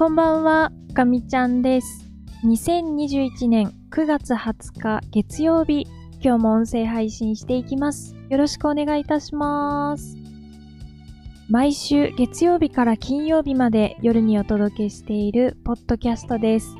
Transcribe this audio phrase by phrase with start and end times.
[0.00, 2.06] こんばんは、かみちゃんです。
[2.46, 5.86] 2021年9月20日月曜日、
[6.22, 8.16] 今日も音声配信していきます。
[8.30, 10.16] よろしくお願いいたします。
[11.50, 16.74] 毎週月曜日から金曜日まで夜にお届けしているポッドキャストです。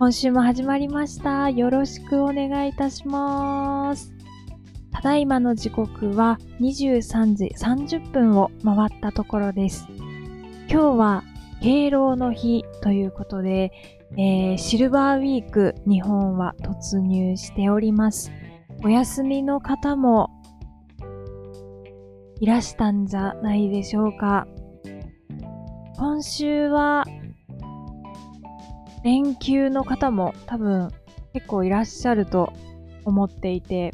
[0.00, 1.50] 今週も始まりました。
[1.50, 4.12] よろしくお願いいたします。
[4.90, 9.86] ただいまの時刻は23時30分を回ったところです。
[10.68, 11.22] 今日は
[11.66, 13.72] 敬老の日ということで、
[14.16, 18.30] えーシルバーウィーク日本は突入しております。
[18.84, 20.30] お休みの方も
[22.38, 24.46] いらしたんじゃないでしょうか。
[25.96, 27.04] 今週は
[29.02, 30.90] 連休の方も多分
[31.32, 32.52] 結構いらっしゃると
[33.04, 33.90] 思っていて、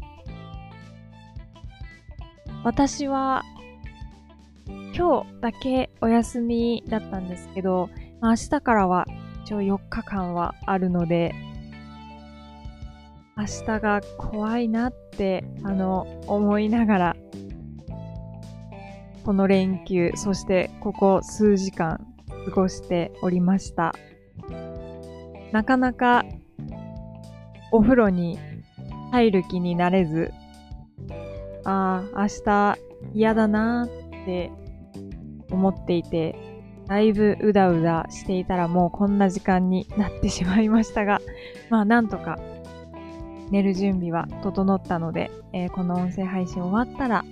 [2.64, 3.44] 私は
[4.94, 7.88] 今日だけお休みだったんですけど、
[8.20, 9.06] まあ明日からは
[9.44, 11.34] 一応4日間はあるので、
[13.36, 17.16] 明日が怖いなって、あの、思いながら、
[19.24, 22.06] この連休、そしてここ数時間
[22.44, 23.94] 過ごしておりました。
[25.52, 26.24] なかなか
[27.70, 28.38] お風呂に
[29.10, 30.32] 入る気になれず、
[31.64, 32.78] ああ、明日
[33.14, 34.50] 嫌だなーって
[35.52, 36.34] 思っていて、
[36.86, 41.20] だいぶうだうだしていたらもうこんな時間になってしまいましたが、
[41.70, 42.38] まあなんとか
[43.50, 47.24] 寝る準備は整ったので、えーこの音声配信終わったら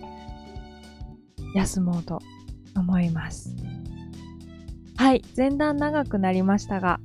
[1.55, 2.21] 休もうと
[2.77, 3.57] 思います。
[4.97, 7.01] はい、前段長くなりましたが、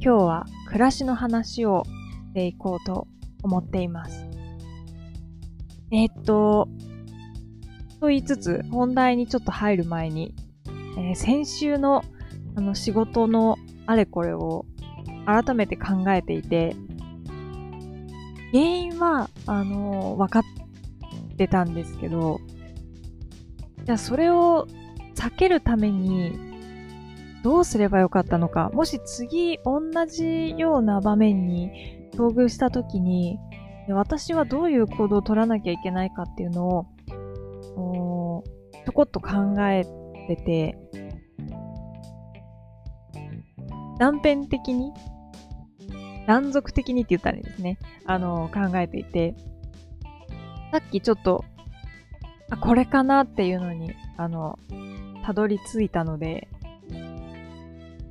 [0.00, 3.08] 今日は暮らしの話をしていこうと
[3.42, 4.26] 思っています。
[5.90, 6.68] えーっと、
[8.00, 10.34] と言いつつ、本題にちょっと入る前に、
[10.98, 12.04] えー先週の
[12.54, 14.64] あの仕事のあれこれを
[15.26, 16.74] 改めて考えていて、
[18.52, 20.42] 原因は、あのー分かっ
[21.36, 22.40] てたんですけど、
[23.84, 24.66] じゃあそれを
[25.14, 26.32] 避けるために
[27.42, 31.70] どうすればよかったのか、もし次同じような場面に
[32.14, 33.38] 遭遇した時に、
[33.88, 36.86] 私はどういう行動を取らなきゃいけないかっていうのを、
[37.76, 38.42] お
[38.84, 39.84] ちょこっと考え
[40.28, 40.78] てて、
[43.98, 44.92] 断片的に、
[46.26, 47.78] 断続的にって言ったらいいですね。
[48.06, 49.34] あの、考えていて、
[50.72, 51.44] さっきちょっと、
[52.50, 54.58] あ、これかなっていうのに、あの、
[55.24, 56.48] たどり着いたので、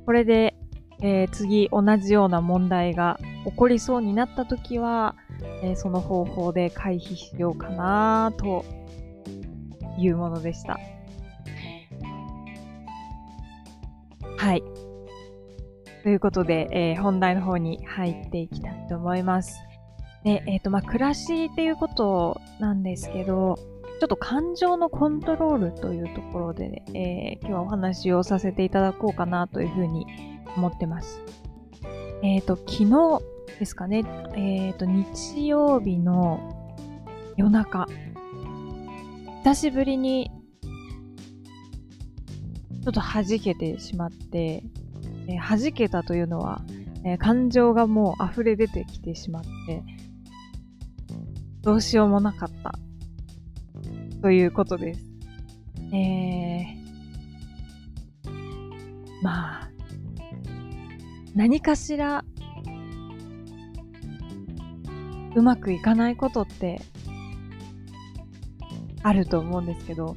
[0.04, 0.54] これで、
[1.02, 5.14] えー次同じような問題が起こりそうになったときは、
[5.62, 8.64] えーその方法で回避しようかなと
[9.98, 10.78] いうものでした。
[14.36, 14.62] はい。
[16.02, 19.58] ということで、えー本題の方に入っていきたいと思います。
[20.22, 23.56] で、えっ、と、まあ、暮らしっていうことなんですけど、
[23.98, 30.06] ちょっと感情のコントロールというところで、ねえー今日はお話をさせていただこうかなというふうに
[30.56, 31.20] 思ってます。
[32.22, 33.20] えっ、と、昨日
[33.58, 34.04] ですかね、
[34.36, 36.76] えっ、と、日曜日の
[37.36, 37.86] 夜中、
[39.46, 40.28] 久しぶりに
[42.82, 44.64] ちょっと弾けてしまって、
[45.28, 46.62] えー弾けたというのは、
[47.04, 49.84] えー感情がもう溢れ出てきてしまって、
[51.62, 52.74] どうしようもなかった。
[54.20, 55.04] ということです。
[55.94, 58.32] えー、
[59.22, 59.70] まあ、
[61.36, 62.24] 何かしら、
[65.36, 66.80] うまくいかないことって、
[69.06, 70.16] あると思うんですけど、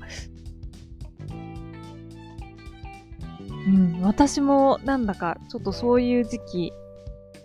[3.68, 6.74] うん、私もなんだかちょっとそういう時期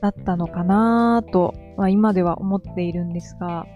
[0.01, 3.67] だったのかなと、まあ、今では思っているんですが、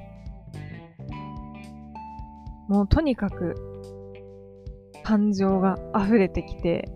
[2.68, 3.54] もうとにかく
[5.02, 6.88] 感情が溢れてきて、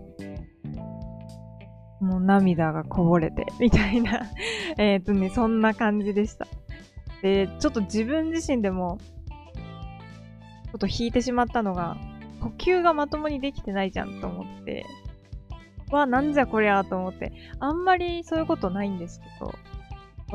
[2.01, 4.21] もう涙がこぼれて、 みたいな、
[4.77, 6.47] えっとね、そんな感じでした。
[7.21, 8.97] で、ちょっと自分自身でも、
[10.73, 11.97] ちょっと引いてしまったのが、
[12.41, 14.85] 呼吸がまともにできてないじゃんと思って、
[15.91, 19.53] わ、なんじゃこりゃと思って、あんまりそういうことないんですけど、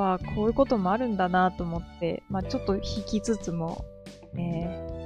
[0.00, 3.84] わあ、こういうこともあるんだなと思って、まあちょっと引きつつも、
[4.36, 4.98] えー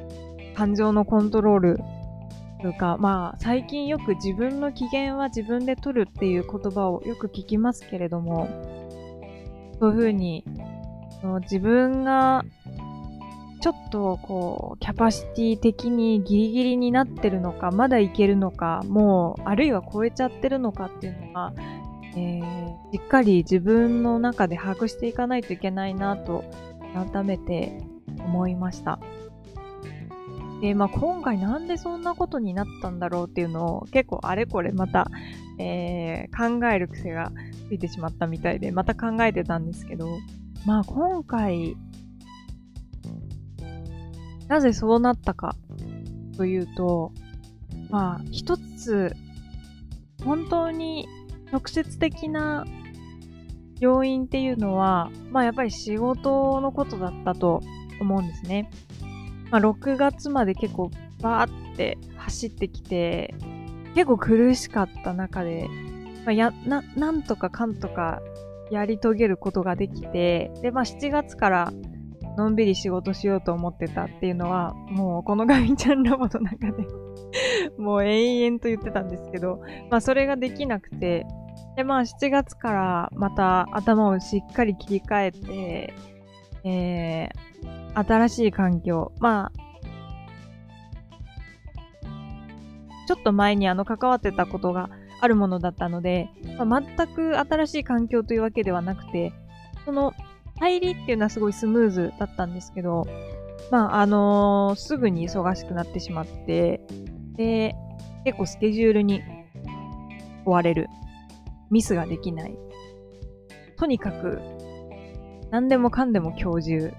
[0.54, 1.80] 感情のコントロール
[2.60, 8.48] というか、まあ最近よく自分の機嫌は自分で取るっていう言葉をよく聞きますけれども、
[9.80, 10.44] そういうふうに、
[11.42, 12.44] 自分が
[13.62, 21.52] ちょっとこう、キャパシティ的にギリギリになってるのか、まだいけるのか、もう、あるいは超えちゃってるのかっていうのは、
[22.16, 26.44] えー、しっかり自分の中で把握していかないといけないなと、
[26.92, 27.78] 改めて
[28.18, 28.98] 思いました。
[30.60, 35.08] で、まあ、今回なんでそんなことになったんだろうっていうのを結構あれこれまた、
[35.58, 37.32] えー、考える癖が
[37.68, 40.18] ついてしまったみたいで、また考えてたんですけど、
[40.66, 41.76] まあ今回、
[44.52, 45.56] なぜそうなったか
[46.36, 47.10] というと、
[47.88, 49.16] まあ一つ、
[50.26, 51.08] 本当に
[51.50, 52.66] 直接的な
[53.80, 57.62] 要因っていうのは、まあやっぱり仕事のことだったと
[57.98, 58.70] 思うんですね。
[59.50, 60.90] まあ6月まで結構
[61.22, 63.34] バーって走ってきて、
[63.94, 65.66] 結構苦しかった中で、
[66.26, 68.20] まあ、や、な、なんとかかんとか
[68.70, 71.72] やり遂げることができて、で、まあ7月から
[72.36, 76.86] のんびり仕事しようと思ってたっていうのは、もうこのガミちゃんラボの中で
[77.78, 81.26] もう永遠と言ってたんですけど、まあそれができなくて、
[81.76, 85.94] でまあ7月からまた頭をしっかり切り替えて、
[86.64, 89.62] えー、新しい環境、まあ、
[93.06, 94.88] ちょっと前にあの関わってたことが
[95.20, 96.30] あるものだったので、
[96.64, 99.32] まあ、全く新しい環境というわけではなくて、
[99.84, 100.12] その
[100.62, 103.06] 入りっていうのはすごいスムーズだったんですけど、
[103.70, 106.80] まあ、あのー、すぐに忙しくなってしまって、
[107.36, 107.74] で、
[108.24, 109.22] 結構スケジュールに
[110.44, 110.88] 追われる。
[111.70, 112.56] ミスができない。
[113.76, 114.40] とにかく、
[115.50, 116.92] 何でもかんでも今日中。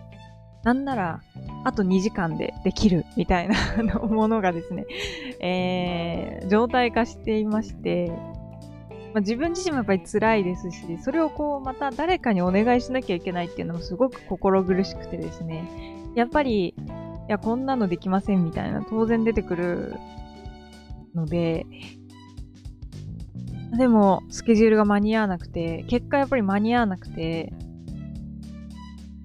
[0.64, 1.22] なんなら、
[1.64, 4.86] あと2時間でできるみたいなものがですね、
[5.40, 8.12] えー、状態化していまして、
[9.14, 15.64] まあ、自分自身もやっぱり辛いですし、それをこう、また誰かにお願いしなきゃいけないっていうのもすごく心苦しくてですね、
[16.16, 16.74] やっぱり、い
[17.28, 19.96] や、こんなのできませんみたいな当然出てくる
[21.14, 21.66] ので、
[23.78, 27.54] でも、スケジュールが間に合わなくて、結果やっぱり間に合わなくて、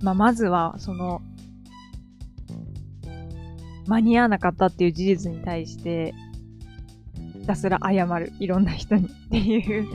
[0.02, 1.22] まあ、まずは、その、
[3.86, 6.14] 間に合わなかったっていう事実に対して、
[7.48, 8.32] たすら謝る。
[8.38, 9.06] いろんな人に。
[9.06, 9.88] っていう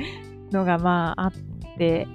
[0.51, 1.33] のがまああっ
[1.77, 2.07] て、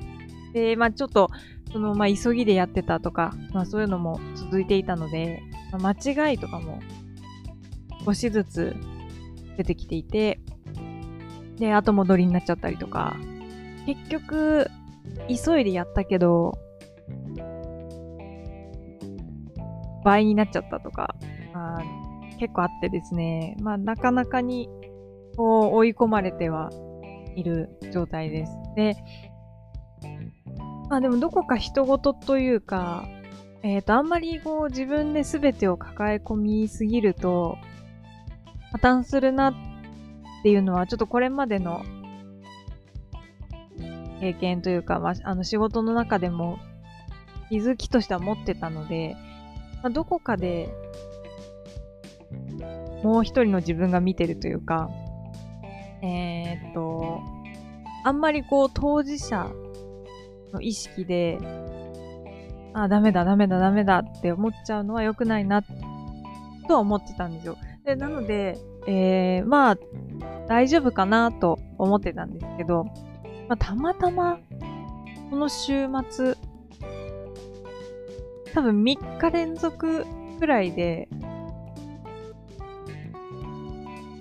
[0.52, 1.28] で、まあちょっと、
[1.72, 5.40] その、まあ急ぎでやってたとか、まあそういうのも続いていたので、
[5.72, 6.80] まあ、間違いとかも
[8.04, 8.76] 少しずつ
[9.56, 10.40] 出てきていて、
[11.56, 13.16] で、後戻りになっちゃったりとか、
[13.86, 14.68] 結局、
[15.28, 16.58] 急いでやったけど、
[20.04, 21.14] 倍になっちゃったとか、
[21.54, 21.78] あ
[22.38, 24.68] 結構あってですね、まあなかなかに
[25.38, 26.68] こう追い込まれては
[27.36, 28.52] いる状態です。
[28.74, 28.96] で、
[30.90, 33.08] まあでもどこか人事というか、
[33.62, 37.56] えっ、ー、と、あんまりこう自分で全てを抱え込みすぎると
[38.72, 39.54] 破綻するなっ
[40.42, 41.82] ていうのはちょっとこれまでの
[44.20, 46.58] 経験というか、まあ、あの仕事の中でも
[47.48, 49.16] 気づきとしては持ってたので、
[49.84, 50.68] まあ、どこかで
[53.04, 54.90] もう一人の自分が見てるというか、
[56.02, 57.20] えー、っと、
[58.04, 59.50] あんまりこう当事者
[60.52, 61.38] の意識で、
[62.74, 67.56] あ、ダメだ、ダメだ、ダメだって思っちゃうのは良くないな、とは思ってたんですよ。
[67.84, 69.78] で、なので、えー、まあ、
[70.46, 72.84] 大丈夫かなと思ってたんですけど、
[73.48, 74.38] まあ、たまたま、
[75.30, 76.34] この週末、
[78.54, 80.06] 多分3日連続
[80.38, 81.08] くらいで、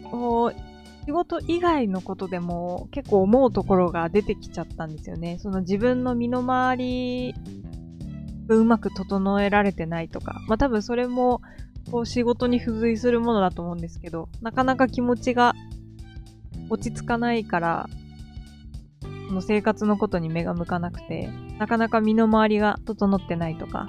[0.10, 0.67] こう、
[1.08, 5.38] 仕事以外のことでも結構思うところが出てきちゃったんですよね。
[5.40, 7.36] その自分の身の回り
[8.50, 10.42] がうまく整えられてないとか。
[10.50, 11.42] まあ多分それも
[11.90, 15.54] こう仕事に付随するものだと思うんですけど、なかなか気持ちが
[16.70, 17.90] 落ち着かないから、
[19.30, 23.88] その生活のことに目が向かなくて、なかなか身の回りが整ってないとか。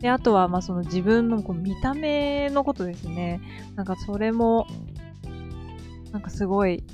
[0.00, 3.40] で、あとは、まあその自分のこう見た目のことですね。
[3.76, 4.66] なんかそれも
[6.12, 6.84] なんかすごい、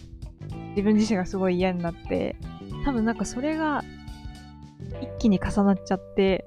[0.71, 2.37] 自分自身がすごい嫌になって、
[2.85, 3.83] 多分なんかそれが
[5.01, 6.45] 一気に重なっちゃって、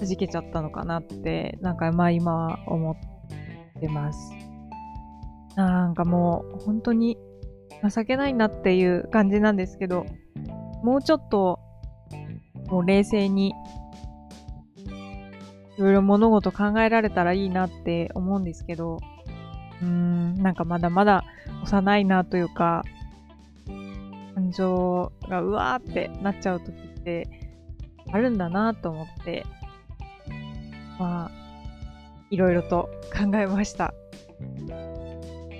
[0.00, 4.32] 弾けちゃったのかなって、なんかまあ今は思ってます。
[5.56, 7.18] なんかもう本当に
[7.82, 10.06] 情けないなっていう感じなんですけど、
[10.84, 11.58] もうちょっと
[12.68, 13.54] もう冷静に
[15.76, 18.98] いろいろ物事考えられたらいいなって思うんですけど、
[19.82, 21.24] うん、なんかまだまだ
[21.62, 22.84] 幼いなというか、
[24.34, 27.28] 感情がうわーってなっちゃう時って
[28.12, 29.44] あるんだなと思って、
[30.98, 31.30] まあ、
[32.30, 33.94] いろいろと考えました。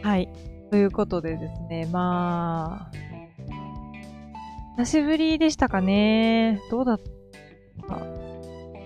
[0.02, 0.28] はい。
[0.70, 2.98] ということでですね、まあ、
[4.78, 6.60] 久しぶりでしたかね。
[6.70, 7.00] どうだっ
[7.80, 8.02] たか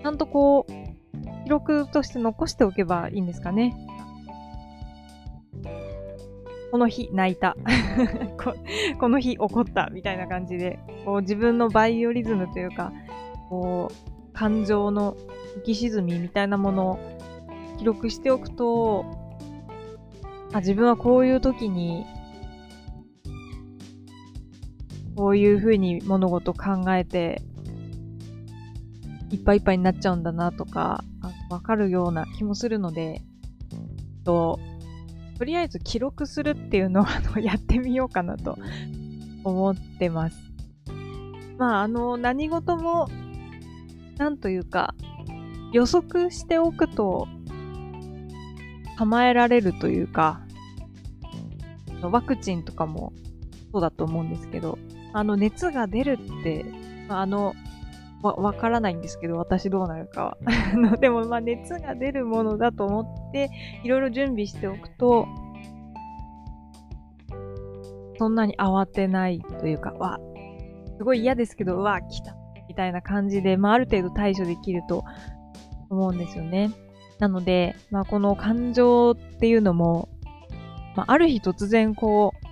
[0.01, 0.71] ちゃんとこう、
[1.43, 3.75] 記録として残しておけばいいんですかね。
[6.73, 7.55] この日泣いた
[8.43, 8.55] こ。
[8.99, 12.91] この日怒ったみたいな感じで、こう自分のバイオリズムというか、
[13.47, 15.15] こう、感情の
[15.59, 16.99] 浮き沈みみたいなものを
[17.77, 19.05] 記録しておくと、
[20.51, 22.07] あ自分はこういう時に、
[25.15, 27.43] こういうふうに物事考えて、
[29.29, 31.03] いっぱいいっぱいになっちゃうんだなとか、
[31.51, 33.21] わかるような気もするので、
[34.23, 34.59] と、
[35.37, 38.57] とりあえず記録するっていうのを あのやってみようかなと
[39.43, 40.37] 思ってます。
[41.57, 43.07] まあ、あの、何事も、
[44.17, 44.95] なんというか、
[45.71, 47.27] 予測しておくと、
[48.97, 50.41] 構えられるというか、
[52.01, 53.13] ワクチンとかも
[53.71, 54.77] そうだと思うんですけど、
[55.13, 56.65] あの、熱が出るって、
[57.09, 57.53] あの、
[58.23, 60.37] わ、わからないんですけど、私どうなるかは。
[60.99, 63.51] でも、まあ、熱が出るものだと思って、
[63.83, 65.27] いろいろ準備しておくと、
[68.17, 70.19] そんなに慌てないというか、わ、
[70.97, 72.35] すごい嫌ですけど、うわ、来た、
[72.69, 75.03] みたいな感じで、まあ、ある程度対処できると
[75.89, 76.71] 思うんですよね。
[77.19, 80.07] なので、まあ、この感情っていうのも、
[80.95, 82.43] まあ、ある日突然こう、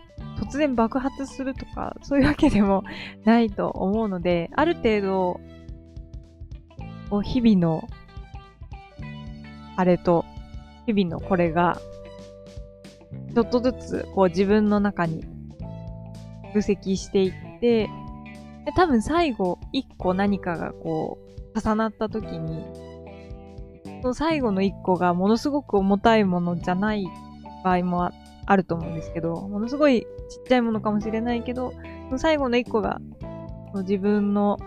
[0.41, 2.83] 突然爆発するとか、そういうわけでも
[3.23, 5.39] ないと思うので、ある程度、
[7.11, 7.89] こう日々の、
[9.75, 10.23] あれと、
[10.87, 11.77] 日々のこれが、
[13.35, 15.25] ちょっとずつ、こう自分の中に、
[16.53, 17.89] 分析していって、
[18.65, 21.19] で多分最後、一個何かがこ
[21.53, 22.63] う、重なった時に、
[24.01, 27.05] その最後の一個がものすごく重たいものじゃない
[27.65, 28.09] 場合も
[28.45, 31.73] あると思うんですけど、ものすごいちっちゃいものかもしれないけど、
[32.07, 33.01] その最後の一個が
[33.73, 34.57] 自分の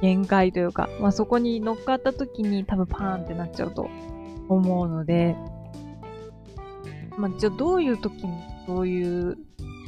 [0.00, 3.88] 限界というか、まあ、そこに乗っかった時に多分パーンってなっちゃうと
[4.48, 5.36] 思うので、
[7.16, 8.32] まあ、じゃあどういう時に
[8.66, 9.36] そういう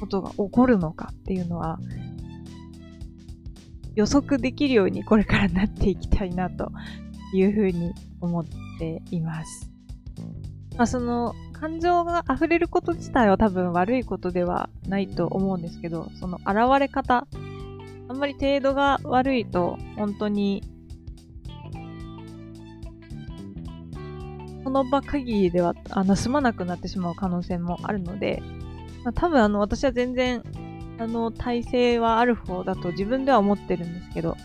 [0.01, 1.79] ことが起こるのかっていうのは、
[3.95, 6.73] 予測できるようにこれからなっていきたいなと
[7.35, 8.45] いうふうに思っ
[8.79, 9.71] ています。
[10.77, 17.27] まあ、その感情が溢れること自体は多分悪いことではないと思うんですけど、その現れ方
[18.11, 20.65] あんまり程度が悪いと、本当に、
[24.65, 28.43] その場限りでは、あの、済まなくなってしまう可能性もあるので、
[29.05, 30.43] まあ、多分あの、私は全然、
[30.99, 34.37] あの、体制はある方だと自分では思ってるんですけど、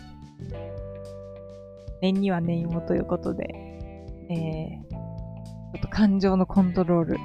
[2.02, 3.48] 念には念をということで、
[4.30, 7.16] えー、ちょっと感情のコントロール、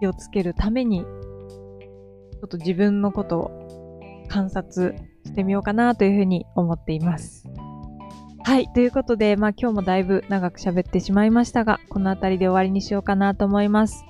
[0.00, 7.48] 気をつけるために、ちょっと自分のことを観察してみようかなというふうに思っています。
[8.42, 8.68] はい。
[8.72, 14.04] ということで、まあ今日もだいぶ長く喋ってしまいましたが、この辺りで終わりにしようかなと思います。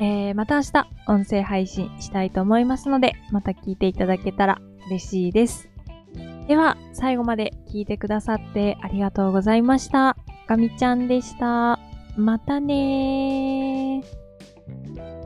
[0.00, 5.68] えー、また明日音声配信したいと思いますので、また聞いていただけたら嬉しいです。
[6.46, 10.16] では、最後まで聞いてくださってありがとうございました。
[10.46, 11.78] ガミちゃんでした。
[12.16, 15.17] またねー。